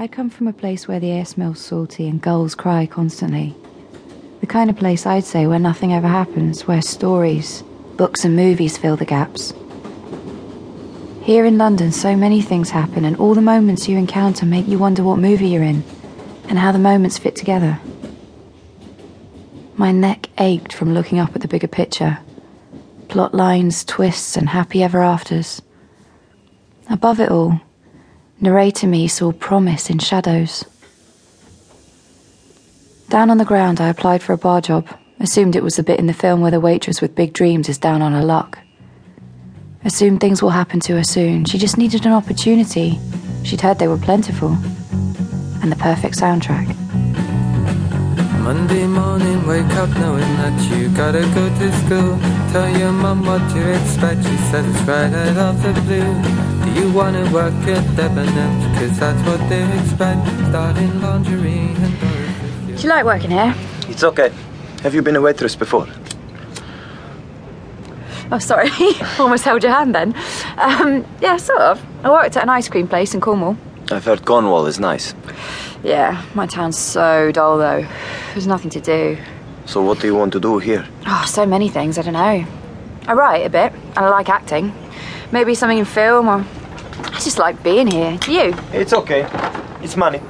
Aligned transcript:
I 0.00 0.06
come 0.06 0.30
from 0.30 0.46
a 0.46 0.52
place 0.52 0.86
where 0.86 1.00
the 1.00 1.10
air 1.10 1.24
smells 1.24 1.58
salty 1.58 2.06
and 2.06 2.22
gulls 2.22 2.54
cry 2.54 2.86
constantly. 2.86 3.56
The 4.40 4.46
kind 4.46 4.70
of 4.70 4.76
place 4.76 5.04
I'd 5.04 5.24
say 5.24 5.48
where 5.48 5.58
nothing 5.58 5.92
ever 5.92 6.06
happens, 6.06 6.68
where 6.68 6.80
stories, 6.80 7.64
books, 7.96 8.24
and 8.24 8.36
movies 8.36 8.78
fill 8.78 8.96
the 8.96 9.04
gaps. 9.04 9.52
Here 11.22 11.44
in 11.44 11.58
London, 11.58 11.90
so 11.90 12.14
many 12.14 12.40
things 12.40 12.70
happen, 12.70 13.04
and 13.04 13.16
all 13.16 13.34
the 13.34 13.40
moments 13.40 13.88
you 13.88 13.98
encounter 13.98 14.46
make 14.46 14.68
you 14.68 14.78
wonder 14.78 15.02
what 15.02 15.18
movie 15.18 15.48
you're 15.48 15.64
in 15.64 15.82
and 16.48 16.60
how 16.60 16.70
the 16.70 16.78
moments 16.78 17.18
fit 17.18 17.34
together. 17.34 17.80
My 19.76 19.90
neck 19.90 20.28
ached 20.38 20.72
from 20.72 20.94
looking 20.94 21.18
up 21.18 21.34
at 21.34 21.42
the 21.42 21.48
bigger 21.48 21.66
picture 21.66 22.20
plot 23.08 23.34
lines, 23.34 23.84
twists, 23.84 24.36
and 24.36 24.50
happy 24.50 24.80
ever 24.80 25.02
afters. 25.02 25.60
Above 26.88 27.18
it 27.18 27.32
all, 27.32 27.60
narrator 28.40 28.86
me 28.86 29.08
saw 29.08 29.32
promise 29.32 29.90
in 29.90 29.98
shadows. 29.98 30.64
Down 33.08 33.30
on 33.30 33.38
the 33.38 33.44
ground, 33.44 33.80
I 33.80 33.88
applied 33.88 34.22
for 34.22 34.32
a 34.32 34.38
bar 34.38 34.60
job, 34.60 34.86
assumed 35.18 35.56
it 35.56 35.62
was 35.62 35.76
the 35.76 35.82
bit 35.82 35.98
in 35.98 36.06
the 36.06 36.12
film 36.12 36.40
where 36.40 36.50
the 36.50 36.60
waitress 36.60 37.00
with 37.00 37.14
big 37.14 37.32
dreams 37.32 37.68
is 37.68 37.78
down 37.78 38.02
on 38.02 38.12
her 38.12 38.24
luck. 38.24 38.58
Assumed 39.84 40.20
things 40.20 40.42
will 40.42 40.50
happen 40.50 40.80
to 40.80 40.96
her 40.96 41.04
soon. 41.04 41.44
She 41.44 41.58
just 41.58 41.78
needed 41.78 42.04
an 42.04 42.12
opportunity. 42.12 42.98
She'd 43.44 43.60
heard 43.60 43.78
they 43.78 43.88
were 43.88 43.96
plentiful. 43.96 44.56
And 45.62 45.72
the 45.72 45.76
perfect 45.76 46.16
soundtrack. 46.16 46.77
Monday 48.48 48.86
morning, 48.86 49.46
wake 49.46 49.74
up 49.76 49.90
knowing 50.00 50.32
that 50.40 50.56
you 50.70 50.88
gotta 50.96 51.20
go 51.36 51.44
to 51.60 51.68
school. 51.84 52.18
Tell 52.50 52.66
your 52.78 52.92
mum 52.92 53.26
what 53.26 53.42
you 53.54 53.60
expect, 53.60 54.24
she 54.24 54.36
says 54.48 54.64
it's 54.64 54.88
right 54.88 55.12
out 55.12 55.36
of 55.36 55.62
the 55.62 55.74
blue. 55.82 56.14
Do 56.64 56.80
you 56.80 56.90
wanna 56.90 57.30
work 57.30 57.52
at 57.68 57.84
Debenhams? 57.94 58.78
Cause 58.78 58.98
that's 58.98 59.22
what 59.28 59.38
they 59.50 59.62
expect. 59.78 60.26
Starting 60.48 60.98
lingerie 61.02 61.76
and 61.76 62.74
Do 62.78 62.82
you 62.82 62.88
like 62.88 63.04
working 63.04 63.32
here? 63.32 63.54
It's 63.86 64.02
okay. 64.02 64.32
Have 64.82 64.94
you 64.94 65.02
been 65.02 65.16
a 65.16 65.20
waitress 65.20 65.54
before? 65.54 65.86
Oh, 68.32 68.38
sorry. 68.38 68.70
Almost 69.18 69.44
held 69.44 69.62
your 69.62 69.72
hand 69.72 69.94
then. 69.94 70.14
Um, 70.56 71.04
yeah, 71.20 71.36
sort 71.36 71.60
of. 71.60 71.84
I 72.02 72.10
worked 72.10 72.34
at 72.38 72.44
an 72.44 72.48
ice 72.48 72.66
cream 72.70 72.88
place 72.88 73.12
in 73.12 73.20
Cornwall. 73.20 73.58
I've 73.90 74.04
heard 74.04 74.24
Cornwall 74.24 74.66
is 74.66 74.78
nice. 74.78 75.14
Yeah, 75.82 76.22
my 76.34 76.46
town's 76.46 76.78
so 76.78 77.32
dull 77.32 77.58
though. 77.58 77.86
There's 78.32 78.46
nothing 78.46 78.70
to 78.70 78.80
do. 78.80 79.16
So 79.64 79.82
what 79.82 80.00
do 80.00 80.06
you 80.06 80.14
want 80.14 80.32
to 80.32 80.40
do 80.40 80.58
here? 80.58 80.86
Oh, 81.06 81.24
so 81.26 81.46
many 81.46 81.68
things, 81.68 81.98
I 81.98 82.02
don't 82.02 82.12
know. 82.14 82.46
I 83.06 83.12
write 83.12 83.46
a 83.46 83.50
bit, 83.50 83.72
and 83.72 83.98
I 83.98 84.10
like 84.10 84.28
acting. 84.28 84.74
Maybe 85.32 85.54
something 85.54 85.78
in 85.78 85.84
film, 85.84 86.28
or 86.28 86.44
I 87.04 87.20
just 87.20 87.38
like 87.38 87.62
being 87.62 87.86
here. 87.86 88.18
Do 88.18 88.32
you? 88.32 88.54
It's 88.72 88.92
okay. 88.92 89.26
It's 89.82 89.96
money. 89.96 90.20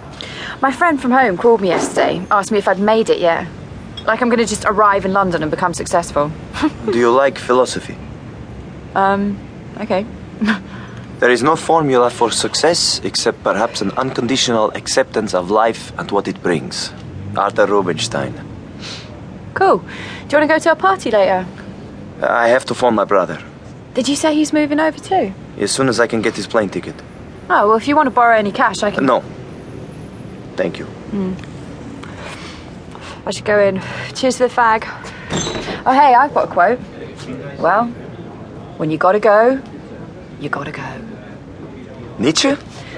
My 0.61 0.73
friend 0.73 1.01
from 1.01 1.11
home 1.11 1.37
called 1.37 1.61
me 1.61 1.69
yesterday, 1.69 2.25
asked 2.31 2.53
me 2.53 2.59
if 2.59 2.69
I'd 2.69 2.81
made 2.81 3.11
it 3.11 3.19
yet. 3.19 3.49
Like 4.07 4.23
I'm 4.23 4.29
gonna 4.29 4.47
just 4.47 4.65
arrive 4.65 5.05
in 5.05 5.13
London 5.13 5.43
and 5.43 5.51
become 5.51 5.75
successful. 5.75 6.31
do 6.87 6.99
you 6.99 7.11
like 7.11 7.39
philosophy? 7.39 7.97
Um, 8.95 9.39
okay. 9.81 10.07
There 11.19 11.31
is 11.31 11.43
no 11.43 11.57
formula 11.57 12.11
for 12.11 12.31
success 12.31 13.01
except 13.03 13.43
perhaps 13.43 13.81
an 13.81 13.91
unconditional 13.93 14.71
acceptance 14.77 15.35
of 15.35 15.51
life 15.51 15.93
and 15.99 16.09
what 16.13 16.29
it 16.29 16.41
brings. 16.43 16.93
Arthur 17.37 17.67
Rubinstein. 17.67 18.35
Cool. 19.55 19.79
Do 19.79 19.85
you 19.85 20.39
want 20.39 20.43
to 20.43 20.47
go 20.47 20.59
to 20.59 20.73
a 20.73 20.77
party 20.77 21.11
later? 21.11 21.45
I 22.23 22.49
have 22.49 22.65
to 22.67 22.75
phone 22.75 22.95
my 22.95 23.05
brother. 23.05 23.43
Did 23.95 24.07
you 24.09 24.15
say 24.15 24.33
he's 24.33 24.53
moving 24.53 24.79
over 24.79 24.99
too? 24.99 25.33
As 25.59 25.73
soon 25.73 25.89
as 25.89 25.99
I 25.99 26.07
can 26.07 26.23
get 26.23 26.37
his 26.37 26.47
plane 26.47 26.69
ticket. 26.69 26.95
Oh, 27.51 27.69
well, 27.69 27.77
if 27.77 27.89
you 27.89 27.97
want 27.97 28.07
to 28.07 28.13
borrow 28.13 28.37
any 28.37 28.53
cash, 28.53 28.85
I 28.85 28.93
can. 28.93 29.05
No. 29.05 29.25
Thank 30.55 30.79
you. 30.79 30.87
Mm. 31.11 31.35
I 33.27 33.31
should 33.33 33.45
go 33.45 33.59
in. 33.59 33.83
Cheers 34.15 34.39
for 34.39 34.47
the 34.47 34.55
fag. 34.55 34.85
Oh, 35.85 35.93
hey, 35.93 36.15
I've 36.15 36.33
got 36.33 36.49
a 36.49 36.53
quote. 36.53 36.79
Well, 37.59 37.87
when 38.77 38.91
you 38.91 38.99
gotta 38.99 39.19
go, 39.19 39.61
you 40.41 40.49
gotta 40.49 40.73
go. 40.73 41.01
Nietzsche? 42.19 42.57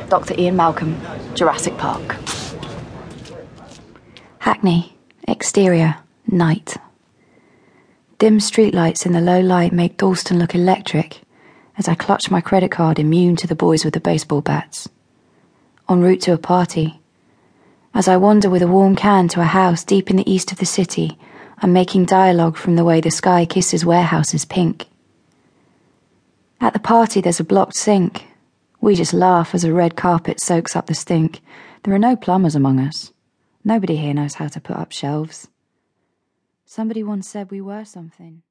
Dr. 0.08 0.34
Ian 0.38 0.56
Malcolm, 0.56 1.00
Jurassic 1.34 1.76
Park. 1.76 2.16
Hackney, 4.38 4.96
exterior, 5.28 5.96
night. 6.26 6.76
Dim 8.18 8.38
streetlights 8.38 9.06
in 9.06 9.12
the 9.12 9.20
low 9.20 9.40
light 9.40 9.72
make 9.72 9.96
Dalston 9.96 10.38
look 10.38 10.54
electric 10.54 11.22
as 11.78 11.88
I 11.88 11.94
clutch 11.94 12.30
my 12.30 12.42
credit 12.42 12.70
card 12.70 12.98
immune 12.98 13.36
to 13.36 13.46
the 13.46 13.54
boys 13.54 13.84
with 13.84 13.94
the 13.94 14.00
baseball 14.00 14.42
bats. 14.42 14.88
En 15.88 16.00
route 16.02 16.20
to 16.22 16.34
a 16.34 16.38
party. 16.38 17.00
As 17.94 18.06
I 18.06 18.18
wander 18.18 18.50
with 18.50 18.60
a 18.60 18.68
warm 18.68 18.94
can 18.94 19.28
to 19.28 19.40
a 19.40 19.44
house 19.44 19.82
deep 19.82 20.10
in 20.10 20.16
the 20.16 20.30
east 20.30 20.52
of 20.52 20.58
the 20.58 20.66
city, 20.66 21.18
I'm 21.58 21.72
making 21.72 22.04
dialogue 22.04 22.56
from 22.56 22.76
the 22.76 22.84
way 22.84 23.00
the 23.00 23.10
sky 23.10 23.46
kisses 23.46 23.84
warehouses 23.84 24.44
pink. 24.44 24.89
At 26.62 26.74
the 26.74 26.78
party, 26.78 27.22
there's 27.22 27.40
a 27.40 27.44
blocked 27.44 27.74
sink. 27.74 28.26
We 28.82 28.94
just 28.94 29.14
laugh 29.14 29.54
as 29.54 29.64
a 29.64 29.72
red 29.72 29.96
carpet 29.96 30.40
soaks 30.40 30.76
up 30.76 30.86
the 30.86 30.94
stink. 30.94 31.40
There 31.82 31.94
are 31.94 31.98
no 31.98 32.16
plumbers 32.16 32.54
among 32.54 32.78
us. 32.80 33.12
Nobody 33.64 33.96
here 33.96 34.12
knows 34.12 34.34
how 34.34 34.48
to 34.48 34.60
put 34.60 34.76
up 34.76 34.92
shelves. 34.92 35.48
Somebody 36.66 37.02
once 37.02 37.26
said 37.26 37.50
we 37.50 37.62
were 37.62 37.84
something. 37.86 38.42